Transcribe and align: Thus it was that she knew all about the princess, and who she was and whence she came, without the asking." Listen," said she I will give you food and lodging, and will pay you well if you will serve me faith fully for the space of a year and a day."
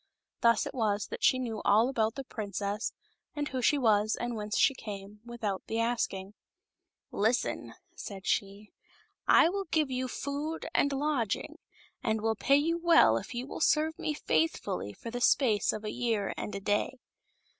Thus 0.39 0.65
it 0.65 0.73
was 0.73 1.09
that 1.09 1.23
she 1.23 1.37
knew 1.37 1.61
all 1.63 1.87
about 1.87 2.15
the 2.15 2.23
princess, 2.23 2.91
and 3.35 3.49
who 3.49 3.61
she 3.61 3.77
was 3.77 4.15
and 4.15 4.35
whence 4.35 4.57
she 4.57 4.73
came, 4.73 5.19
without 5.23 5.61
the 5.67 5.79
asking." 5.79 6.33
Listen," 7.11 7.75
said 7.95 8.25
she 8.25 8.71
I 9.27 9.47
will 9.47 9.65
give 9.65 9.91
you 9.91 10.07
food 10.07 10.65
and 10.73 10.91
lodging, 10.91 11.59
and 12.01 12.19
will 12.19 12.33
pay 12.33 12.55
you 12.57 12.79
well 12.79 13.15
if 13.17 13.35
you 13.35 13.45
will 13.45 13.61
serve 13.61 13.99
me 13.99 14.15
faith 14.15 14.57
fully 14.57 14.91
for 14.91 15.11
the 15.11 15.21
space 15.21 15.71
of 15.71 15.83
a 15.85 15.91
year 15.91 16.33
and 16.35 16.55
a 16.55 16.59
day." 16.59 16.95